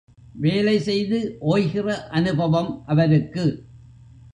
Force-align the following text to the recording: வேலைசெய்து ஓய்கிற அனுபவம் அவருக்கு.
வேலைசெய்து 0.41 1.19
ஓய்கிற 1.41 1.87
அனுபவம் 2.09 2.83
அவருக்கு. 2.85 3.65